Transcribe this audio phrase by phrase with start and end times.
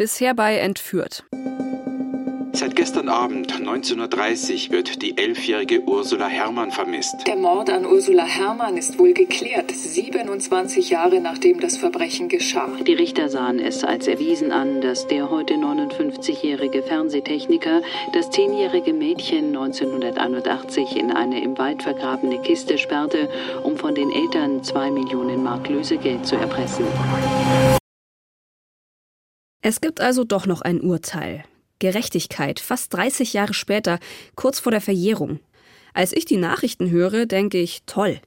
[0.00, 1.24] Bisher bei Entführt.
[2.52, 7.26] Seit gestern Abend, 19.30 Uhr, wird die elfjährige Ursula Herrmann vermisst.
[7.26, 12.70] Der Mord an Ursula Herrmann ist wohl geklärt, 27 Jahre nachdem das Verbrechen geschah.
[12.86, 19.48] Die Richter sahen es als erwiesen an, dass der heute 59-jährige Fernsehtechniker das zehnjährige Mädchen
[19.48, 23.28] 1981 in eine im Wald vergrabene Kiste sperrte,
[23.64, 26.86] um von den Eltern zwei Millionen Mark Lösegeld zu erpressen.
[29.60, 31.42] Es gibt also doch noch ein Urteil.
[31.80, 33.98] Gerechtigkeit, fast 30 Jahre später,
[34.36, 35.40] kurz vor der Verjährung.
[35.94, 38.20] Als ich die Nachrichten höre, denke ich, toll.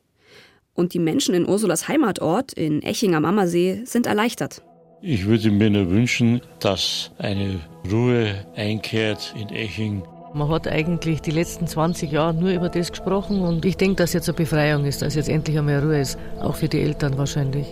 [0.73, 4.61] Und die Menschen in Ursulas Heimatort, in Eching am Ammersee, sind erleichtert.
[5.01, 10.03] Ich würde mir nur wünschen, dass eine Ruhe einkehrt in Eching.
[10.33, 14.13] Man hat eigentlich die letzten 20 Jahre nur über das gesprochen und ich denke, dass
[14.13, 17.67] jetzt eine Befreiung ist, dass jetzt endlich einmal Ruhe ist, auch für die Eltern wahrscheinlich.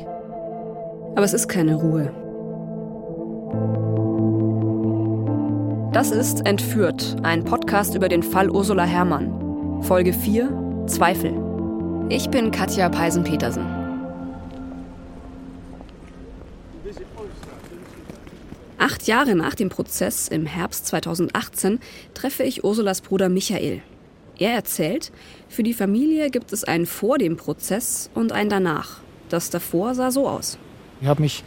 [1.15, 2.28] Aber es ist keine Ruhe.
[5.99, 9.83] Das ist Entführt, ein Podcast über den Fall Ursula Herrmann.
[9.83, 11.33] Folge 4: Zweifel.
[12.07, 13.65] Ich bin Katja Peisen-Petersen.
[18.77, 21.81] Acht Jahre nach dem Prozess im Herbst 2018
[22.13, 23.81] treffe ich Ursulas Bruder Michael.
[24.37, 25.11] Er erzählt,
[25.49, 29.01] für die Familie gibt es ein vor dem Prozess und ein danach.
[29.27, 30.57] Das davor sah so aus.
[31.01, 31.43] Ich habe mich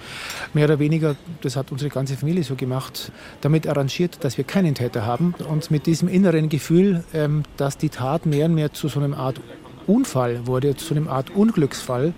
[0.54, 4.74] mehr oder weniger, das hat unsere ganze Familie so gemacht, damit arrangiert, dass wir keinen
[4.74, 5.34] Täter haben.
[5.48, 9.16] Und mit diesem inneren Gefühl, ähm, dass die Tat mehr und mehr zu so einer
[9.16, 9.40] Art
[9.86, 12.14] Unfall wurde, zu einer Art Unglücksfall.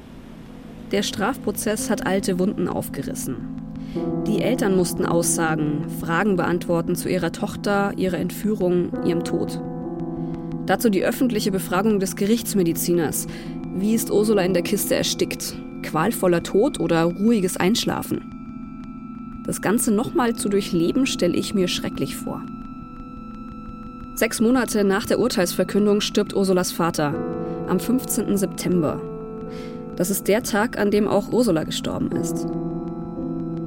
[0.92, 3.36] Der Strafprozess hat alte Wunden aufgerissen.
[4.26, 9.60] Die Eltern mussten aussagen, Fragen beantworten zu ihrer Tochter, ihrer Entführung, ihrem Tod.
[10.66, 13.26] Dazu die öffentliche Befragung des Gerichtsmediziners.
[13.76, 15.56] Wie ist Ursula in der Kiste erstickt?
[15.84, 19.42] Qualvoller Tod oder ruhiges Einschlafen.
[19.46, 22.42] Das Ganze nochmal zu durchleben, stelle ich mir schrecklich vor.
[24.14, 27.14] Sechs Monate nach der Urteilsverkündung stirbt Ursulas Vater,
[27.68, 28.36] am 15.
[28.36, 29.00] September.
[29.96, 32.46] Das ist der Tag, an dem auch Ursula gestorben ist.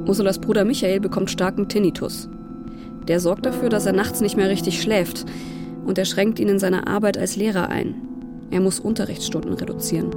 [0.06, 2.30] Ursulas Bruder Michael bekommt starken Tinnitus.
[3.08, 5.25] Der sorgt dafür, dass er nachts nicht mehr richtig schläft
[5.86, 7.96] und er schränkt ihn in seiner Arbeit als Lehrer ein.
[8.50, 10.12] Er muss Unterrichtsstunden reduzieren.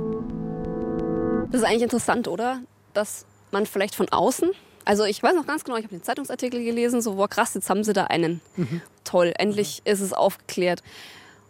[1.51, 2.61] Das ist eigentlich interessant, oder?
[2.95, 4.51] Dass man vielleicht von außen,
[4.85, 7.69] also ich weiß noch ganz genau, ich habe den Zeitungsartikel gelesen, so, wow, krass, jetzt
[7.69, 8.41] haben sie da einen.
[8.57, 8.81] Mhm.
[9.05, 9.93] Toll, endlich mhm.
[9.93, 10.83] ist es aufgeklärt.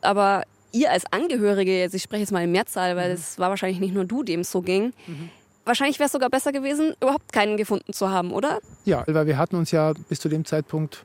[0.01, 3.43] Aber ihr als Angehörige, jetzt, ich spreche jetzt mal in Mehrzahl, weil es mhm.
[3.43, 5.31] war wahrscheinlich nicht nur du, dem es so ging, mhm.
[5.65, 8.61] wahrscheinlich wäre es sogar besser gewesen, überhaupt keinen gefunden zu haben, oder?
[8.85, 11.05] Ja, weil wir hatten uns ja bis zu dem Zeitpunkt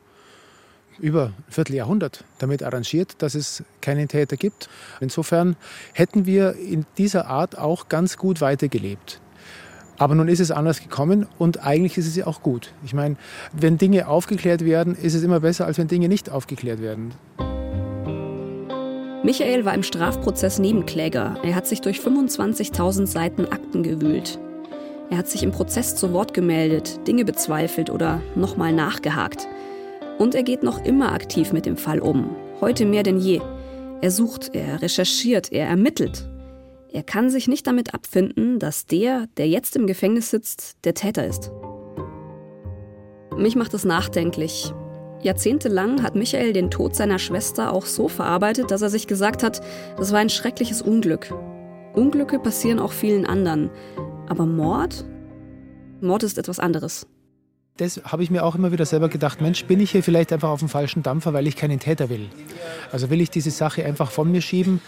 [0.99, 4.69] über ein Vierteljahrhundert damit arrangiert, dass es keinen Täter gibt.
[4.99, 5.55] Insofern
[5.93, 9.19] hätten wir in dieser Art auch ganz gut weitergelebt.
[9.97, 12.73] Aber nun ist es anders gekommen und eigentlich ist es ja auch gut.
[12.83, 13.15] Ich meine,
[13.53, 17.13] wenn Dinge aufgeklärt werden, ist es immer besser, als wenn Dinge nicht aufgeklärt werden.
[19.23, 21.37] Michael war im Strafprozess Nebenkläger.
[21.43, 24.37] Er hat sich durch 25.000 Seiten Akten gewühlt.
[25.09, 29.47] Er hat sich im Prozess zu Wort gemeldet, Dinge bezweifelt oder nochmal nachgehakt.
[30.17, 32.35] Und er geht noch immer aktiv mit dem Fall um.
[32.61, 33.41] Heute mehr denn je.
[34.01, 36.27] Er sucht, er recherchiert, er ermittelt.
[36.91, 41.25] Er kann sich nicht damit abfinden, dass der, der jetzt im Gefängnis sitzt, der Täter
[41.25, 41.51] ist.
[43.37, 44.73] Mich macht es nachdenklich.
[45.21, 49.61] Jahrzehntelang hat Michael den Tod seiner Schwester auch so verarbeitet, dass er sich gesagt hat,
[49.97, 51.33] das war ein schreckliches Unglück.
[51.93, 53.69] Unglücke passieren auch vielen anderen.
[54.29, 55.03] Aber Mord?
[55.99, 57.07] Mord ist etwas anderes
[57.77, 60.49] das habe ich mir auch immer wieder selber gedacht, Mensch, bin ich hier vielleicht einfach
[60.49, 62.29] auf dem falschen Dampfer, weil ich keinen Täter will.
[62.91, 64.79] Also will ich diese Sache einfach von mir schieben,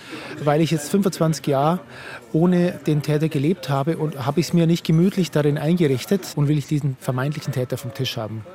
[0.42, 1.82] weil ich jetzt 25 Jahre
[2.32, 6.48] ohne den Täter gelebt habe und habe ich es mir nicht gemütlich darin eingerichtet und
[6.48, 8.46] will ich diesen vermeintlichen Täter vom Tisch haben.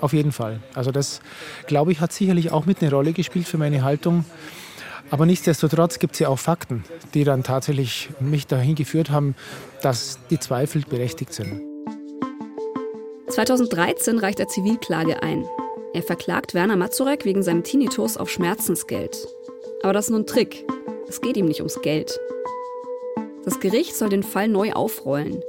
[0.00, 0.60] Auf jeden Fall.
[0.74, 1.20] Also das,
[1.66, 4.24] glaube ich, hat sicherlich auch mit eine Rolle gespielt für meine Haltung.
[5.10, 6.84] Aber nichtsdestotrotz gibt es ja auch Fakten,
[7.14, 9.34] die dann tatsächlich mich dahin geführt haben,
[9.82, 11.69] dass die Zweifel berechtigt sind.
[13.30, 15.46] 2013 reicht er Zivilklage ein.
[15.94, 19.16] Er verklagt Werner Mazurek wegen seinem Tinnitus auf Schmerzensgeld.
[19.82, 20.64] Aber das ist nur ein Trick.
[21.08, 22.18] Es geht ihm nicht ums Geld.
[23.44, 25.42] Das Gericht soll den Fall neu aufrollen.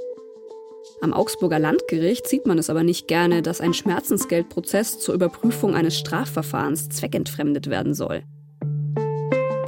[1.01, 5.97] Am Augsburger Landgericht sieht man es aber nicht gerne, dass ein Schmerzensgeldprozess zur Überprüfung eines
[5.97, 8.23] Strafverfahrens zweckentfremdet werden soll.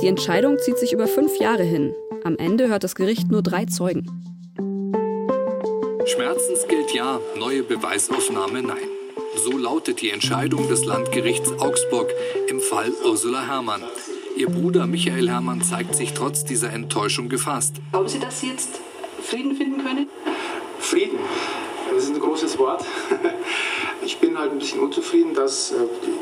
[0.01, 1.95] Die Entscheidung zieht sich über fünf Jahre hin.
[2.23, 4.32] Am Ende hört das Gericht nur drei Zeugen.
[6.05, 8.89] Schmerzensgeld ja, neue Beweisaufnahme nein.
[9.35, 12.13] So lautet die Entscheidung des Landgerichts Augsburg
[12.47, 13.83] im Fall Ursula Herrmann.
[14.35, 17.75] Ihr Bruder Michael Herrmann zeigt sich trotz dieser Enttäuschung gefasst.
[17.91, 18.81] Glauben Sie, dass Sie jetzt
[19.21, 20.09] Frieden finden können?
[20.79, 21.19] Frieden,
[21.93, 22.85] das ist ein großes Wort.
[24.05, 25.75] Ich bin halt ein bisschen unzufrieden, dass äh,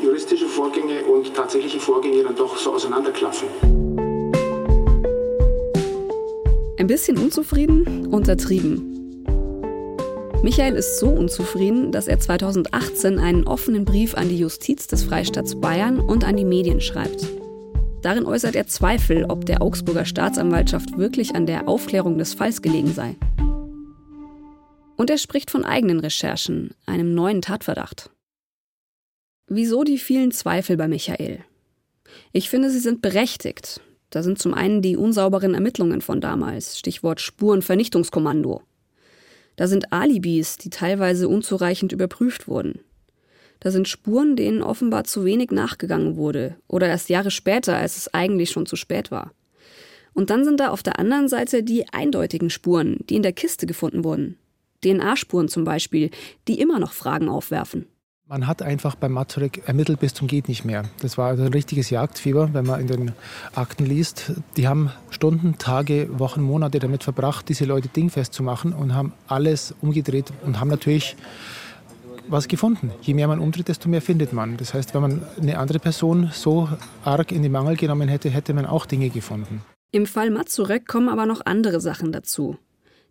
[0.04, 3.48] juristische Vorgänge und tatsächliche Vorgänge dann doch so auseinanderklaffen.
[6.78, 9.01] Ein bisschen unzufrieden, untertrieben.
[10.42, 15.60] Michael ist so unzufrieden, dass er 2018 einen offenen Brief an die Justiz des Freistaats
[15.60, 17.28] Bayern und an die Medien schreibt.
[18.02, 22.92] Darin äußert er Zweifel, ob der Augsburger Staatsanwaltschaft wirklich an der Aufklärung des Falls gelegen
[22.92, 23.14] sei.
[24.96, 28.10] Und er spricht von eigenen Recherchen, einem neuen Tatverdacht.
[29.46, 31.44] Wieso die vielen Zweifel bei Michael?
[32.32, 33.80] Ich finde, sie sind berechtigt.
[34.10, 38.62] Da sind zum einen die unsauberen Ermittlungen von damals, Stichwort Spurenvernichtungskommando.
[39.62, 42.80] Da sind Alibis, die teilweise unzureichend überprüft wurden.
[43.60, 48.12] Da sind Spuren, denen offenbar zu wenig nachgegangen wurde oder erst Jahre später, als es
[48.12, 49.32] eigentlich schon zu spät war.
[50.14, 53.66] Und dann sind da auf der anderen Seite die eindeutigen Spuren, die in der Kiste
[53.66, 54.36] gefunden wurden.
[54.82, 56.10] DNA-Spuren zum Beispiel,
[56.48, 57.86] die immer noch Fragen aufwerfen.
[58.28, 60.84] Man hat einfach beim Mazurek ermittelt bis zum geht nicht mehr.
[61.02, 63.12] Das war also ein richtiges Jagdfieber, wenn man in den
[63.54, 64.32] Akten liest.
[64.56, 69.12] Die haben Stunden, Tage, Wochen, Monate damit verbracht, diese Leute dingfest zu machen und haben
[69.26, 71.14] alles umgedreht und haben natürlich
[72.28, 72.90] was gefunden.
[73.02, 74.56] Je mehr man umdreht, desto mehr findet man.
[74.56, 76.68] Das heißt, wenn man eine andere Person so
[77.04, 79.62] arg in die Mangel genommen hätte, hätte man auch Dinge gefunden.
[79.90, 82.56] Im Fall Mazurek kommen aber noch andere Sachen dazu.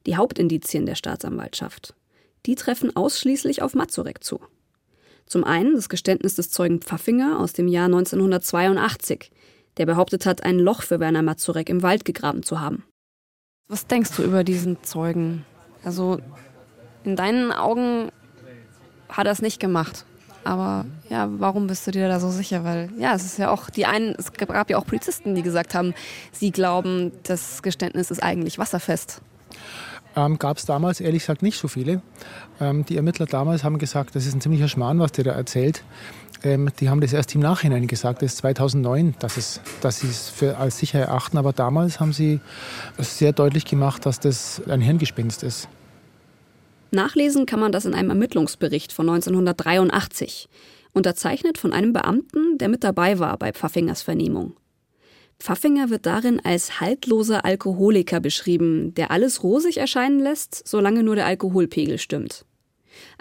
[0.07, 1.93] Die Hauptindizien der Staatsanwaltschaft.
[2.47, 4.39] Die treffen ausschließlich auf Mazurek zu.
[5.31, 9.31] Zum einen das Geständnis des Zeugen Pfaffinger aus dem Jahr 1982,
[9.77, 12.83] der behauptet hat, ein Loch für Werner Mazurek im Wald gegraben zu haben.
[13.69, 15.45] Was denkst du über diesen Zeugen?
[15.85, 16.19] Also
[17.05, 18.11] in deinen Augen
[19.07, 20.03] hat er es nicht gemacht.
[20.43, 22.65] Aber ja, warum bist du dir da so sicher?
[22.65, 25.73] Weil ja, es ist ja auch die einen, es gab ja auch Polizisten, die gesagt
[25.75, 25.93] haben,
[26.33, 29.21] sie glauben, das Geständnis ist eigentlich wasserfest.
[30.15, 32.01] Ähm, Gab es damals ehrlich gesagt nicht so viele.
[32.59, 35.83] Ähm, die Ermittler damals haben gesagt, das ist ein ziemlicher Schmarrn, was der da erzählt.
[36.43, 40.07] Ähm, die haben das erst im Nachhinein gesagt, das ist 2009, dass, es, dass sie
[40.07, 41.37] es für als sicher erachten.
[41.37, 42.39] Aber damals haben sie
[42.97, 45.69] sehr deutlich gemacht, dass das ein Hirngespinst ist.
[46.91, 50.49] Nachlesen kann man das in einem Ermittlungsbericht von 1983,
[50.91, 54.53] unterzeichnet von einem Beamten, der mit dabei war bei Pfaffingers Vernehmung.
[55.41, 61.25] Pfaffinger wird darin als haltloser Alkoholiker beschrieben, der alles rosig erscheinen lässt, solange nur der
[61.25, 62.45] Alkoholpegel stimmt.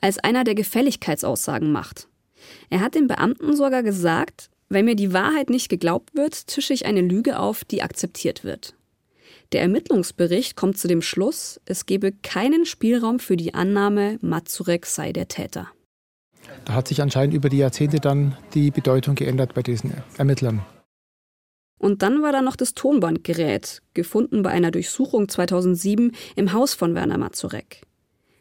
[0.02, 2.08] Als einer, der Gefälligkeitsaussagen macht.
[2.68, 6.84] Er hat dem Beamten sogar gesagt, wenn mir die Wahrheit nicht geglaubt wird, tische ich
[6.84, 8.74] eine Lüge auf, die akzeptiert wird.
[9.52, 15.12] Der Ermittlungsbericht kommt zu dem Schluss, es gebe keinen Spielraum für die Annahme, Mazurek sei
[15.12, 15.68] der Täter.
[16.66, 20.62] Da hat sich anscheinend über die Jahrzehnte dann die Bedeutung geändert bei diesen Ermittlern.
[21.80, 26.94] Und dann war da noch das Tonbandgerät, gefunden bei einer Durchsuchung 2007 im Haus von
[26.94, 27.80] Werner Mazurek.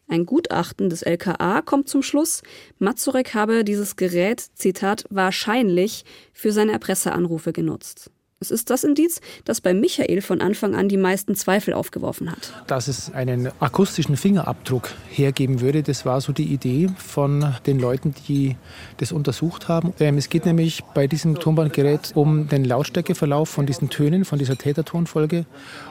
[0.09, 2.43] Ein Gutachten des LKA kommt zum Schluss,
[2.79, 6.03] Mazurek habe dieses Gerät, Zitat, wahrscheinlich
[6.33, 8.11] für seine Erpresseranrufe genutzt.
[8.41, 12.53] Es ist das Indiz, das bei Michael von Anfang an die meisten Zweifel aufgeworfen hat.
[12.67, 18.15] Dass es einen akustischen Fingerabdruck hergeben würde, das war so die Idee von den Leuten,
[18.29, 18.55] die
[18.95, 19.93] das untersucht haben.
[19.99, 24.57] Ähm, es geht nämlich bei diesem Tonbandgerät um den Lautstärkeverlauf von diesen Tönen, von dieser
[24.57, 25.45] Tätertonfolge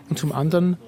[0.08, 0.78] und zum anderen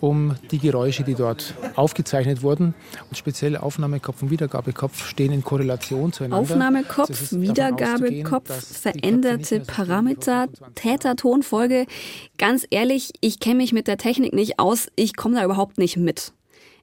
[0.00, 2.74] um die Geräusche, die dort aufgezeichnet wurden.
[3.08, 6.42] Und speziell Aufnahmekopf und Wiedergabekopf stehen in Korrelation zueinander.
[6.42, 10.48] Aufnahmekopf, Wiedergabekopf, veränderte Parameter,
[11.06, 11.86] Täter-Tonfolge.
[12.38, 14.88] Ganz ehrlich, ich kenne mich mit der Technik nicht aus.
[14.96, 16.32] Ich komme da überhaupt nicht mit.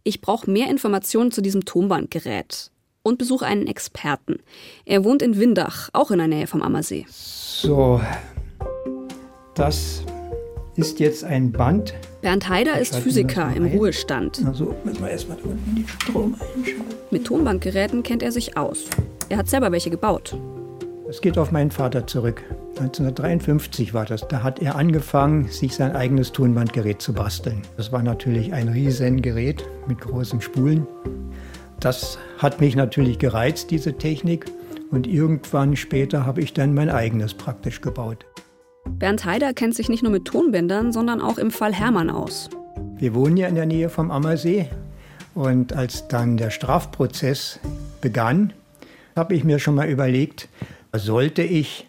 [0.04, 2.72] Ich brauche mehr Informationen zu diesem Tonbandgerät
[3.04, 4.40] und besuche einen Experten.
[4.86, 7.06] Er wohnt in Windach, auch in der Nähe vom Ammersee.
[7.10, 8.02] So,
[9.56, 10.04] das
[10.76, 11.94] ist jetzt ein Band.
[12.22, 14.42] Bernd Haider ist Physiker im Ruhestand.
[14.46, 16.84] Also müssen wir erstmal unten den Strom einschalten.
[17.12, 18.86] Mit Tonbandgeräten kennt er sich aus.
[19.30, 20.38] Er hat selber welche gebaut.
[21.06, 22.42] Das geht auf meinen Vater zurück.
[22.80, 24.28] 1953 war das.
[24.28, 27.62] Da hat er angefangen, sich sein eigenes Tonbandgerät zu basteln.
[27.78, 30.88] Das war natürlich ein Riesengerät mit großen Spulen.
[31.80, 34.46] Das hat mich natürlich gereizt, diese Technik.
[34.90, 38.26] Und irgendwann später habe ich dann mein eigenes praktisch gebaut.
[38.90, 42.50] Bernd Haider kennt sich nicht nur mit Tonbändern, sondern auch im Fall Hermann aus.
[42.96, 44.68] Wir wohnen ja in der Nähe vom Ammersee.
[45.36, 47.60] Und als dann der Strafprozess
[48.02, 48.54] begann,
[49.16, 50.48] habe ich mir schon mal überlegt,
[50.92, 51.88] sollte ich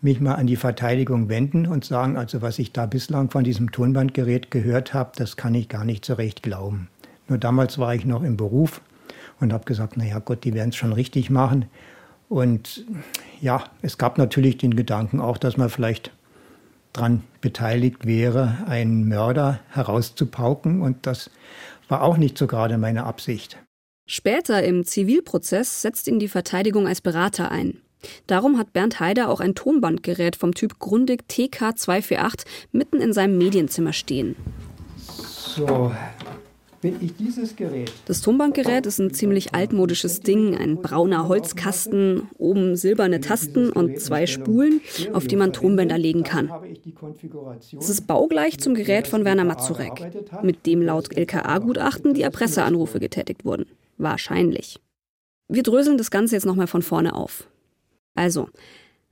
[0.00, 3.72] mich mal an die Verteidigung wenden und sagen, also was ich da bislang von diesem
[3.72, 6.88] Tonbandgerät gehört habe, das kann ich gar nicht so recht glauben.
[7.28, 8.80] Nur damals war ich noch im Beruf
[9.40, 11.66] und habe gesagt, naja Gott, die werden es schon richtig machen.
[12.28, 12.84] Und
[13.40, 16.12] ja, es gab natürlich den Gedanken auch, dass man vielleicht
[16.92, 20.82] daran beteiligt wäre, einen Mörder herauszupauken.
[20.82, 21.30] Und das
[21.88, 23.58] war auch nicht so gerade meine Absicht.
[24.08, 27.80] Später im Zivilprozess setzt ihn die Verteidigung als Berater ein.
[28.26, 33.92] Darum hat Bernd Heider auch ein Tonbandgerät vom Typ Grundig TK248 mitten in seinem Medienzimmer
[33.92, 34.36] stehen.
[34.96, 35.90] So,
[36.82, 37.90] wenn ich dieses Gerät.
[38.06, 44.26] Das Tonbandgerät ist ein ziemlich altmodisches Ding, ein brauner Holzkasten, oben silberne Tasten und zwei
[44.26, 44.80] Spulen,
[45.12, 46.50] auf die man Tonbänder legen kann.
[47.78, 53.44] Es ist baugleich zum Gerät von Werner Mazurek, mit dem laut LKA-Gutachten die Erpresseranrufe getätigt
[53.44, 53.66] wurden.
[53.98, 54.78] Wahrscheinlich.
[55.48, 57.48] Wir dröseln das Ganze jetzt nochmal von vorne auf.
[58.16, 58.48] Also,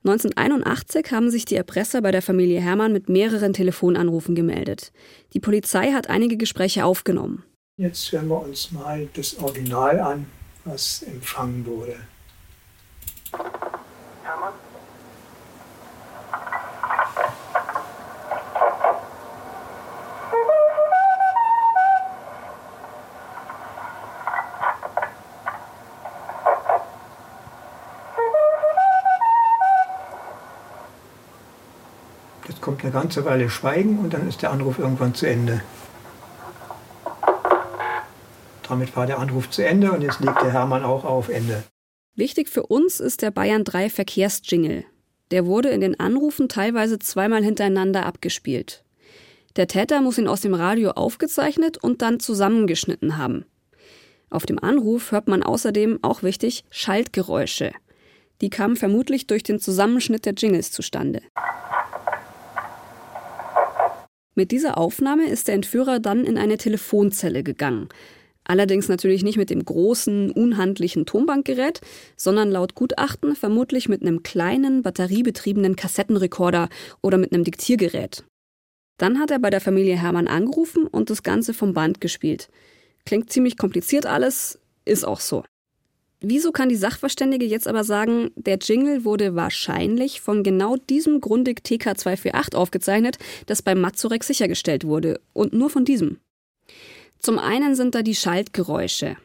[0.03, 4.91] 1981 haben sich die Erpresser bei der Familie Hermann mit mehreren Telefonanrufen gemeldet.
[5.33, 7.43] Die Polizei hat einige Gespräche aufgenommen.
[7.77, 10.25] Jetzt hören wir uns mal das Original an,
[10.63, 11.95] was empfangen wurde.
[32.95, 35.61] Ganze Weile Schweigen und dann ist der Anruf irgendwann zu Ende.
[38.67, 41.63] Damit war der Anruf zu Ende und jetzt legt der Hermann auch auf Ende.
[42.15, 44.85] Wichtig für uns ist der Bayern 3 Verkehrsjingle.
[45.31, 48.85] Der wurde in den Anrufen teilweise zweimal hintereinander abgespielt.
[49.57, 53.43] Der Täter muss ihn aus dem Radio aufgezeichnet und dann zusammengeschnitten haben.
[54.29, 57.73] Auf dem Anruf hört man außerdem, auch wichtig, Schaltgeräusche.
[58.41, 61.21] Die kamen vermutlich durch den Zusammenschnitt der Jingles zustande.
[64.35, 67.89] Mit dieser Aufnahme ist der Entführer dann in eine Telefonzelle gegangen,
[68.47, 71.81] Allerdings natürlich nicht mit dem großen, unhandlichen Tonbankgerät,
[72.15, 76.69] sondern laut Gutachten vermutlich mit einem kleinen, batteriebetriebenen Kassettenrekorder
[77.01, 78.23] oder mit einem Diktiergerät.
[78.97, 82.49] Dann hat er bei der Familie Hermann angerufen und das Ganze vom Band gespielt.
[83.03, 85.43] Klingt ziemlich kompliziert alles, ist auch so.
[86.21, 91.61] Wieso kann die Sachverständige jetzt aber sagen, der Jingle wurde wahrscheinlich von genau diesem Grundig
[91.65, 96.19] TK248 aufgezeichnet, das beim Mazurek sichergestellt wurde und nur von diesem?
[97.19, 99.17] Zum einen sind da die Schaltgeräusche.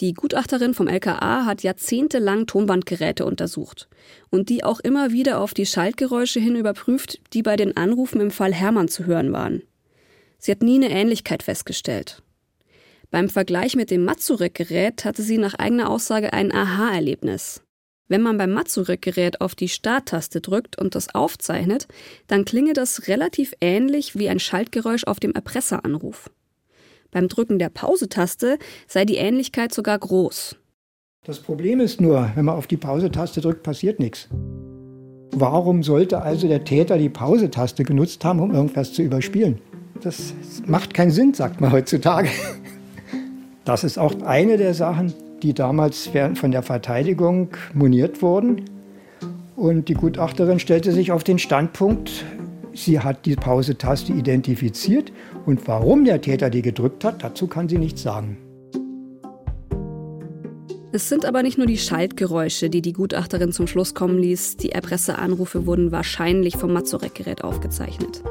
[0.00, 3.88] Die Gutachterin vom LKA hat jahrzehntelang Tonbandgeräte untersucht
[4.30, 8.30] und die auch immer wieder auf die Schaltgeräusche hin überprüft, die bei den Anrufen im
[8.30, 9.62] Fall Hermann zu hören waren.
[10.38, 12.22] Sie hat nie eine Ähnlichkeit festgestellt.
[13.10, 17.62] Beim Vergleich mit dem Mazurek-Gerät hatte sie nach eigener Aussage ein Aha-Erlebnis.
[18.06, 21.88] Wenn man beim Mazurek-Gerät auf die Starttaste drückt und das aufzeichnet,
[22.26, 26.30] dann klinge das relativ ähnlich wie ein Schaltgeräusch auf dem Erpresseranruf.
[27.10, 30.56] Beim Drücken der Pause-Taste sei die Ähnlichkeit sogar groß.
[31.24, 34.28] Das Problem ist nur, wenn man auf die Pause-Taste drückt, passiert nichts.
[35.32, 39.60] Warum sollte also der Täter die Pause-Taste genutzt haben, um irgendwas zu überspielen?
[40.02, 40.34] Das
[40.66, 42.28] macht keinen Sinn, sagt man heutzutage.
[43.68, 48.64] Das ist auch eine der Sachen, die damals von der Verteidigung moniert wurden.
[49.56, 52.24] Und die Gutachterin stellte sich auf den Standpunkt,
[52.72, 55.12] sie hat die Pause-Taste identifiziert
[55.44, 58.38] und warum der Täter die gedrückt hat, dazu kann sie nichts sagen.
[60.90, 64.56] Es sind aber nicht nur die Schaltgeräusche, die die Gutachterin zum Schluss kommen ließ.
[64.56, 68.22] Die Erpresseanrufe wurden wahrscheinlich vom Mazurek-Gerät aufgezeichnet.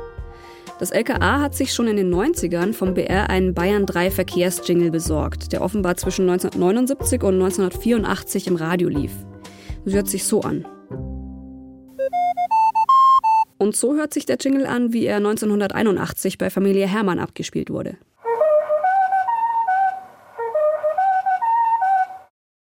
[0.79, 5.51] Das LKA hat sich schon in den 90ern vom BR einen Bayern 3 Verkehrsjingle besorgt,
[5.51, 9.11] der offenbar zwischen 1979 und 1984 im Radio lief.
[9.85, 10.67] Das hört sich so an.
[13.57, 17.97] Und so hört sich der Jingle an, wie er 1981 bei Familie Hermann abgespielt wurde.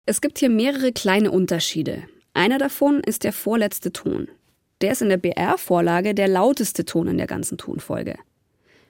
[0.07, 2.03] Es gibt hier mehrere kleine Unterschiede.
[2.35, 4.27] Einer davon ist der vorletzte Ton.
[4.83, 8.17] Der ist in der BR-Vorlage der lauteste Ton in der ganzen Tonfolge.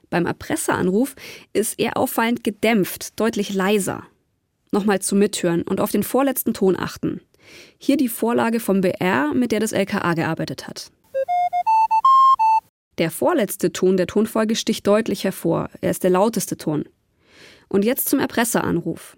[0.09, 1.15] Beim Erpresseranruf
[1.53, 4.05] ist er auffallend gedämpft, deutlich leiser.
[4.73, 7.21] Nochmal zum Mithören und auf den vorletzten Ton achten.
[7.77, 10.91] Hier die Vorlage vom BR, mit der das LKA gearbeitet hat.
[12.99, 15.69] Der vorletzte Ton der Tonfolge sticht deutlich hervor.
[15.83, 16.85] Er ist der lauteste Ton.
[17.69, 19.17] Und jetzt zum Erpresseranruf.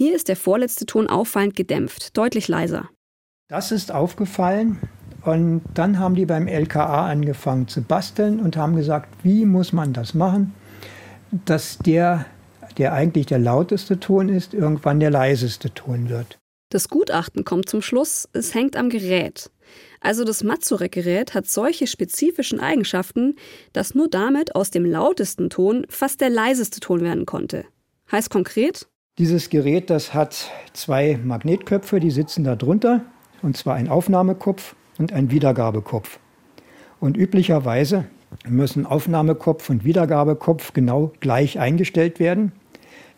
[0.00, 2.88] Hier ist der vorletzte Ton auffallend gedämpft, deutlich leiser.
[3.48, 4.78] Das ist aufgefallen
[5.24, 9.92] und dann haben die beim LKA angefangen zu basteln und haben gesagt, wie muss man
[9.92, 10.54] das machen,
[11.32, 12.26] dass der,
[12.76, 16.38] der eigentlich der lauteste Ton ist, irgendwann der leiseste Ton wird.
[16.70, 19.50] Das Gutachten kommt zum Schluss, es hängt am Gerät.
[19.98, 23.34] Also das Mazurek-Gerät hat solche spezifischen Eigenschaften,
[23.72, 27.64] dass nur damit aus dem lautesten Ton fast der leiseste Ton werden konnte.
[28.12, 28.86] Heißt konkret?
[29.18, 33.00] Dieses Gerät, das hat zwei Magnetköpfe, die sitzen da drunter,
[33.42, 36.20] und zwar ein Aufnahmekopf und ein Wiedergabekopf.
[37.00, 38.04] Und üblicherweise
[38.46, 42.52] müssen Aufnahmekopf und Wiedergabekopf genau gleich eingestellt werden.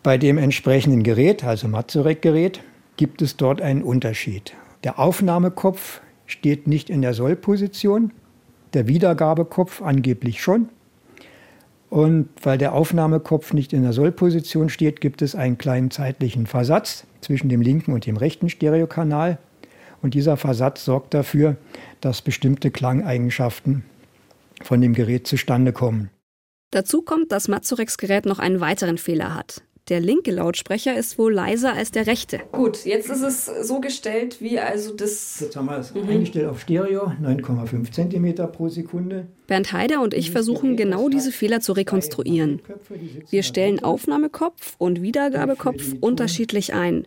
[0.01, 2.61] Bei dem entsprechenden Gerät, also Mazurek-Gerät,
[2.97, 4.55] gibt es dort einen Unterschied.
[4.83, 8.11] Der Aufnahmekopf steht nicht in der Sollposition,
[8.73, 10.69] der Wiedergabekopf angeblich schon.
[11.91, 17.05] Und weil der Aufnahmekopf nicht in der Sollposition steht, gibt es einen kleinen zeitlichen Versatz
[17.19, 19.39] zwischen dem linken und dem rechten Stereokanal.
[20.01, 21.57] Und dieser Versatz sorgt dafür,
[21.99, 23.83] dass bestimmte Klangeigenschaften
[24.63, 26.09] von dem Gerät zustande kommen.
[26.71, 29.61] Dazu kommt, dass Mazureks Gerät noch einen weiteren Fehler hat.
[29.91, 32.39] Der linke Lautsprecher ist wohl leiser als der rechte.
[32.53, 35.41] Gut, jetzt ist es so gestellt, wie also das.
[35.41, 36.07] Jetzt haben wir es mhm.
[36.07, 39.27] eingestellt auf Stereo, 9,5 cm pro Sekunde.
[39.47, 42.61] Bernd Heider und ich versuchen genau diese Fehler zu rekonstruieren.
[43.31, 47.05] Wir stellen Aufnahmekopf und Wiedergabekopf unterschiedlich ein.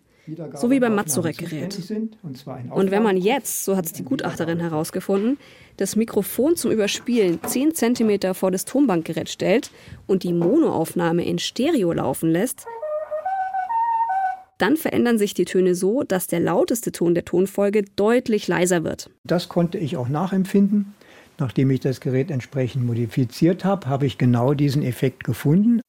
[0.55, 1.79] So wie beim Mazurek-Gerät.
[2.23, 5.39] Und wenn man jetzt, so hat es die Gutachterin herausgefunden,
[5.77, 9.71] das Mikrofon zum Überspielen 10 cm vor das Tonbankgerät stellt
[10.07, 12.67] und die Monoaufnahme in Stereo laufen lässt,
[14.59, 19.11] dann verändern sich die Töne so, dass der lauteste Ton der Tonfolge deutlich leiser wird.
[19.25, 20.95] Das konnte ich auch nachempfinden.
[21.39, 25.81] Nachdem ich das Gerät entsprechend modifiziert habe, habe ich genau diesen Effekt gefunden.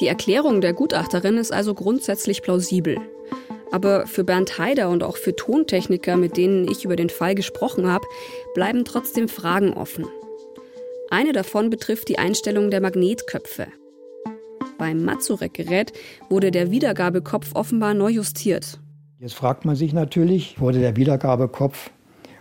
[0.00, 2.96] Die Erklärung der Gutachterin ist also grundsätzlich plausibel.
[3.70, 7.86] Aber für Bernd Heider und auch für Tontechniker, mit denen ich über den Fall gesprochen
[7.86, 8.06] habe,
[8.54, 10.06] bleiben trotzdem Fragen offen.
[11.10, 13.66] Eine davon betrifft die Einstellung der Magnetköpfe.
[14.78, 15.92] Beim Mazurek-Gerät
[16.30, 18.80] wurde der Wiedergabekopf offenbar neu justiert.
[19.18, 21.90] Jetzt fragt man sich natürlich, wurde der Wiedergabekopf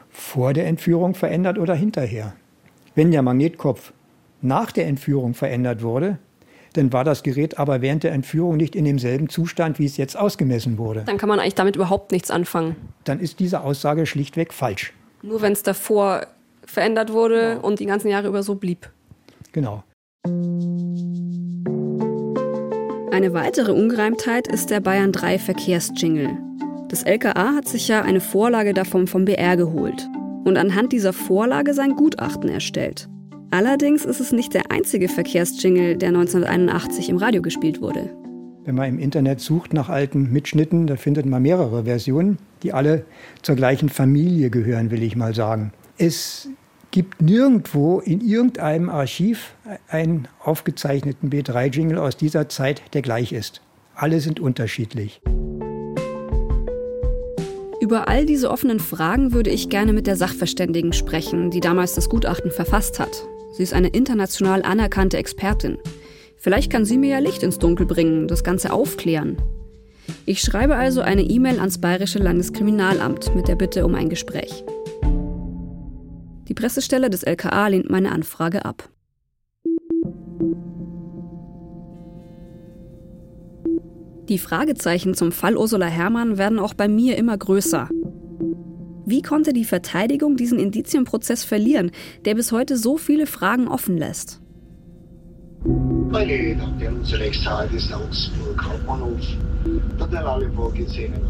[0.10, 2.34] vor der Entführung verändert oder hinterher?
[2.96, 3.92] Wenn der Magnetkopf
[4.42, 6.20] nach der Entführung verändert wurde,
[6.74, 10.18] dann war das Gerät aber während der Entführung nicht in demselben Zustand, wie es jetzt
[10.18, 11.04] ausgemessen wurde.
[11.06, 12.76] Dann kann man eigentlich damit überhaupt nichts anfangen.
[13.04, 14.94] Dann ist diese Aussage schlichtweg falsch.
[15.22, 16.28] Nur wenn es davor
[16.66, 17.68] verändert wurde genau.
[17.68, 18.90] und die ganzen Jahre über so blieb.
[19.52, 19.84] Genau.
[23.12, 26.30] Eine weitere Ungereimtheit ist der Bayern 3 Verkehrsjingle.
[26.90, 30.08] Das LKA hat sich ja eine Vorlage davon vom BR geholt
[30.46, 33.10] und anhand dieser Vorlage sein Gutachten erstellt.
[33.52, 38.10] Allerdings ist es nicht der einzige Verkehrsjingle, der 1981 im Radio gespielt wurde.
[38.64, 43.06] Wenn man im Internet sucht nach alten Mitschnitten, da findet man mehrere Versionen, die alle
[43.42, 45.74] zur gleichen Familie gehören, will ich mal sagen.
[45.98, 46.48] Es
[46.92, 49.56] gibt nirgendwo in irgendeinem Archiv
[49.88, 53.62] einen aufgezeichneten B3-Jingle aus dieser Zeit, der gleich ist.
[53.96, 55.22] Alle sind unterschiedlich.
[57.82, 62.10] Über all diese offenen Fragen würde ich gerne mit der Sachverständigen sprechen, die damals das
[62.10, 63.28] Gutachten verfasst hat.
[63.52, 65.78] Sie ist eine international anerkannte Expertin.
[66.38, 69.38] Vielleicht kann sie mir ja Licht ins Dunkel bringen, das Ganze aufklären.
[70.26, 74.64] Ich schreibe also eine E-Mail ans Bayerische Landeskriminalamt mit der Bitte um ein Gespräch.
[76.48, 78.90] Die Pressestelle des LKA lehnt meine Anfrage ab.
[84.30, 87.90] Die Fragezeichen zum Fall Ursula Herrmann werden auch bei mir immer größer.
[89.10, 91.90] Wie konnte die Verteidigung diesen Indizienprozess verlieren,
[92.26, 94.40] der bis heute so viele Fragen offen lässt?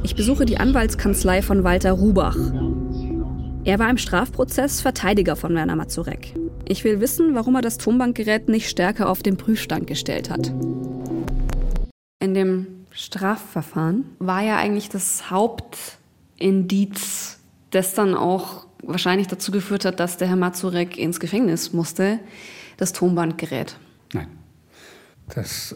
[0.04, 2.36] Ich besuche die Anwaltskanzlei von Walter Rubach.
[3.64, 6.36] Er war im Strafprozess Verteidiger von Werner Mazurek.
[6.68, 10.52] Ich will wissen, warum er das Tonbankgerät nicht stärker auf den Prüfstand gestellt hat.
[12.20, 17.39] In dem Strafverfahren war ja eigentlich das Hauptindiz
[17.72, 22.20] das dann auch wahrscheinlich dazu geführt hat, dass der Herr Mazurek ins Gefängnis musste,
[22.78, 23.78] das Tonbandgerät.
[24.14, 24.28] Nein.
[25.34, 25.76] Das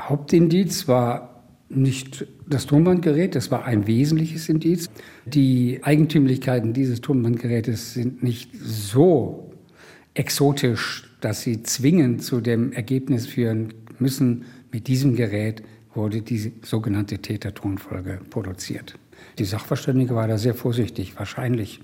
[0.00, 4.88] Hauptindiz war nicht das Tonbandgerät, das war ein wesentliches Indiz.
[5.24, 9.52] Die Eigentümlichkeiten dieses Tonbandgerätes sind nicht so
[10.14, 15.62] exotisch, dass sie zwingend zu dem Ergebnis führen müssen, mit diesem Gerät
[15.94, 18.98] wurde die sogenannte Tätertonfolge produziert.
[19.38, 21.80] Die Sachverständige war da sehr vorsichtig, wahrscheinlich.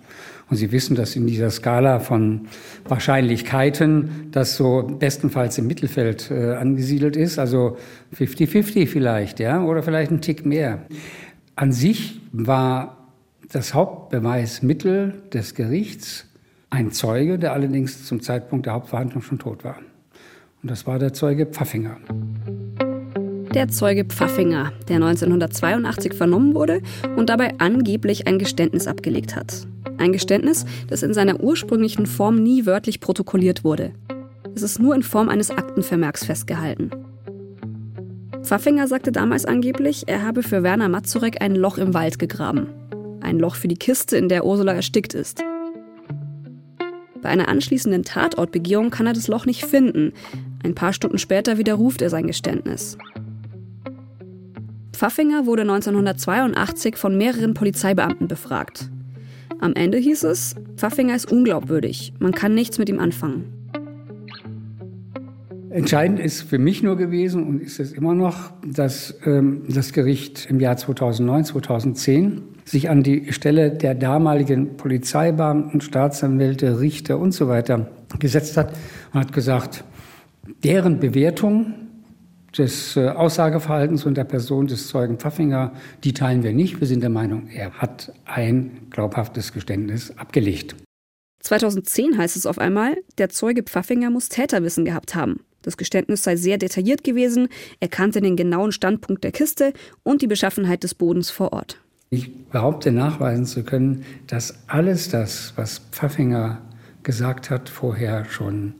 [0.48, 2.48] Und Sie wissen, dass in dieser Skala von
[2.88, 7.76] Wahrscheinlichkeiten das so bestenfalls im Mittelfeld äh, angesiedelt ist, also
[8.16, 10.86] 50-50 vielleicht, ja, oder vielleicht ein Tick mehr.
[11.54, 13.08] An sich war
[13.50, 16.26] das Hauptbeweismittel des Gerichts
[16.70, 19.76] ein Zeuge, der allerdings zum Zeitpunkt der Hauptverhandlung schon tot war.
[20.62, 21.98] Und das war der Zeuge Pfaffinger
[23.54, 26.80] der Zeuge Pfaffinger, der 1982 vernommen wurde
[27.16, 29.66] und dabei angeblich ein Geständnis abgelegt hat.
[29.98, 33.92] Ein Geständnis, das in seiner ursprünglichen Form nie wörtlich protokolliert wurde.
[34.54, 36.90] Es ist nur in Form eines Aktenvermerks festgehalten.
[38.42, 42.68] Pfaffinger sagte damals angeblich, er habe für Werner Mazurek ein Loch im Wald gegraben.
[43.20, 45.42] Ein Loch für die Kiste, in der Ursula erstickt ist.
[47.20, 50.12] Bei einer anschließenden Tatortbegehung kann er das Loch nicht finden.
[50.64, 52.98] Ein paar Stunden später widerruft er sein Geständnis.
[55.02, 58.88] Pfaffinger wurde 1982 von mehreren Polizeibeamten befragt.
[59.58, 63.46] Am Ende hieß es, Pfaffinger ist unglaubwürdig, man kann nichts mit ihm anfangen.
[65.70, 70.46] Entscheidend ist für mich nur gewesen und ist es immer noch, dass ähm, das Gericht
[70.48, 77.48] im Jahr 2009, 2010 sich an die Stelle der damaligen Polizeibeamten, Staatsanwälte, Richter und so
[77.48, 77.88] weiter
[78.20, 78.72] gesetzt hat
[79.12, 79.82] und hat gesagt,
[80.62, 81.74] deren Bewertung
[82.56, 85.72] des äh, Aussageverhaltens und der Person des Zeugen Pfaffinger,
[86.04, 86.80] die teilen wir nicht.
[86.80, 90.76] Wir sind der Meinung, er hat ein glaubhaftes Geständnis abgelegt.
[91.40, 95.40] 2010 heißt es auf einmal, der Zeuge Pfaffinger muss Täterwissen gehabt haben.
[95.62, 97.48] Das Geständnis sei sehr detailliert gewesen,
[97.80, 101.78] er kannte den genauen Standpunkt der Kiste und die Beschaffenheit des Bodens vor Ort.
[102.10, 106.60] Ich behaupte nachweisen zu können, dass alles das, was Pfaffinger
[107.02, 108.74] gesagt hat, vorher schon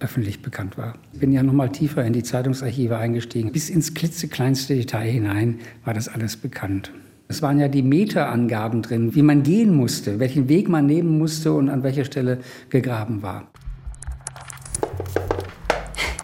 [0.00, 0.94] öffentlich bekannt war.
[1.12, 3.52] Ich bin ja noch mal tiefer in die Zeitungsarchive eingestiegen.
[3.52, 6.92] Bis ins klitzekleinste Detail hinein war das alles bekannt.
[7.28, 11.52] Es waren ja die Meterangaben drin, wie man gehen musste, welchen Weg man nehmen musste
[11.52, 13.48] und an welcher Stelle gegraben war.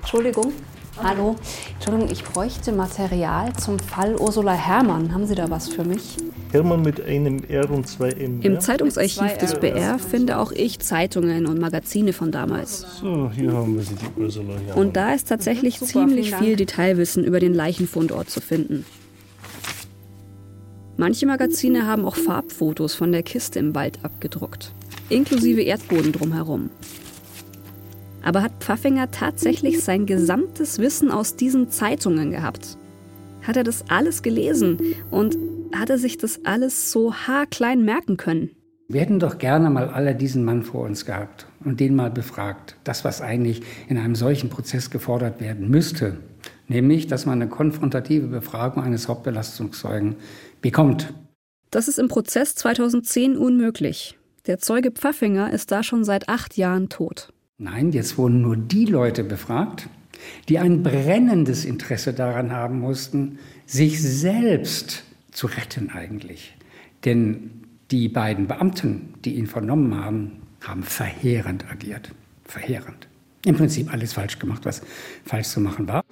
[0.00, 0.52] Entschuldigung.
[1.02, 1.36] Hallo.
[1.74, 5.12] Entschuldigung, ich bräuchte Material zum Fall Ursula Herrmann.
[5.12, 6.18] Haben Sie da was für mich?
[6.52, 8.42] Hermann mit einem R und zwei M.
[8.42, 12.86] Im Zeitungsarchiv des BR finde auch ich Zeitungen und Magazine von damals.
[13.00, 14.86] So, hier haben wir sie, die Ursula Herrmann.
[14.86, 18.84] Und da ist tatsächlich Super, ziemlich viel Detailwissen über den Leichenfundort zu finden.
[20.98, 24.72] Manche Magazine haben auch Farbfotos von der Kiste im Wald abgedruckt,
[25.08, 26.68] inklusive Erdboden drumherum.
[28.22, 32.76] Aber hat Pfaffinger tatsächlich sein gesamtes Wissen aus diesen Zeitungen gehabt?
[33.40, 34.78] Hat er das alles gelesen
[35.10, 35.36] und
[35.74, 38.50] hat er sich das alles so haarklein merken können?
[38.88, 42.76] Wir hätten doch gerne mal alle diesen Mann vor uns gehabt und den mal befragt.
[42.84, 46.18] Das, was eigentlich in einem solchen Prozess gefordert werden müsste,
[46.68, 50.16] nämlich, dass man eine konfrontative Befragung eines Hauptbelastungszeugen
[50.60, 51.14] bekommt.
[51.70, 54.18] Das ist im Prozess 2010 unmöglich.
[54.46, 57.32] Der Zeuge Pfaffinger ist da schon seit acht Jahren tot.
[57.56, 59.88] Nein, jetzt wurden nur die Leute befragt,
[60.48, 66.54] die ein brennendes Interesse daran haben mussten, sich selbst zu retten eigentlich.
[67.04, 72.12] Denn die beiden Beamten, die ihn vernommen haben, haben verheerend agiert.
[72.44, 73.08] Verheerend.
[73.44, 74.82] Im Prinzip alles falsch gemacht, was
[75.24, 76.04] falsch zu machen war.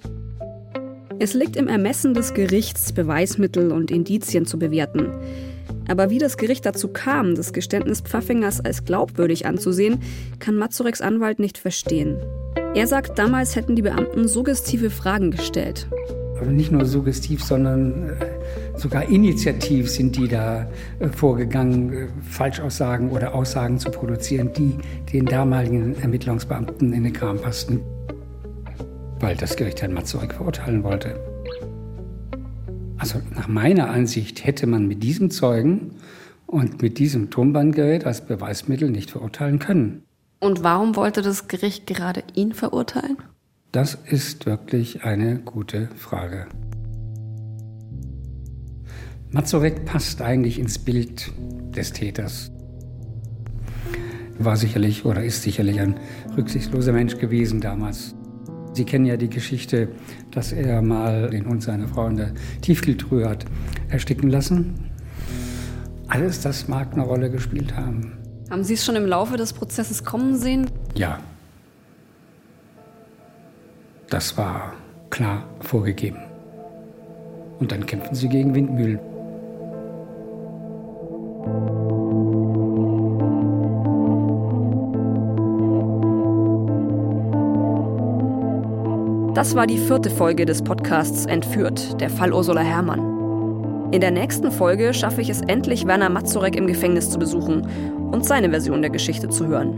[1.19, 5.11] Es liegt im Ermessen des Gerichts, Beweismittel und Indizien zu bewerten.
[5.87, 10.01] Aber wie das Gericht dazu kam, das Geständnis Pfaffingers als glaubwürdig anzusehen,
[10.39, 12.17] kann Mazureks Anwalt nicht verstehen.
[12.75, 15.87] Er sagt, damals hätten die Beamten suggestive Fragen gestellt.
[16.39, 18.25] Aber nicht nur suggestiv, sondern äh,
[18.81, 20.67] sogar initiativ sind die da
[20.99, 24.77] äh, vorgegangen, äh, Falschaussagen oder Aussagen zu produzieren, die
[25.13, 27.79] den damaligen Ermittlungsbeamten in den Kram passten,
[29.19, 31.19] weil das Gericht Herrn Mazurek verurteilen wollte.
[32.97, 35.95] Also nach meiner Ansicht hätte man mit diesem Zeugen
[36.47, 40.03] und mit diesem Tonbandgerät als Beweismittel nicht verurteilen können.
[40.39, 43.17] Und warum wollte das Gericht gerade ihn verurteilen?
[43.71, 46.47] Das ist wirklich eine gute Frage.
[49.33, 51.31] Mazurek passt eigentlich ins Bild
[51.73, 52.51] des Täters.
[54.37, 55.95] War sicherlich oder ist sicherlich ein
[56.35, 58.13] rücksichtsloser Mensch gewesen damals.
[58.73, 59.87] Sie kennen ja die Geschichte,
[60.31, 63.45] dass er mal den Hund seiner Frau in der Tiefkühltruhe hat
[63.87, 64.91] ersticken lassen.
[66.07, 68.17] Alles das mag eine Rolle gespielt haben.
[68.49, 70.69] Haben Sie es schon im Laufe des Prozesses kommen sehen?
[70.95, 71.19] Ja.
[74.09, 74.73] Das war
[75.09, 76.19] klar vorgegeben.
[77.59, 78.99] Und dann kämpfen Sie gegen Windmühlen.
[89.41, 93.91] Das war die vierte Folge des Podcasts Entführt, der Fall Ursula Herrmann.
[93.91, 97.67] In der nächsten Folge schaffe ich es endlich, Werner Mazurek im Gefängnis zu besuchen
[98.11, 99.73] und seine Version der Geschichte zu hören.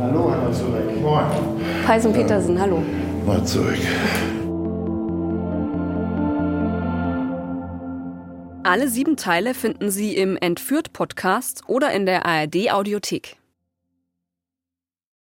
[0.00, 1.00] Hallo, Herr Mazurek.
[1.00, 1.26] Moin.
[1.86, 2.82] Heisen Petersen, hallo.
[3.24, 3.86] Mazurek.
[8.64, 13.37] Alle sieben Teile finden Sie im Entführt-Podcast oder in der ARD-Audiothek.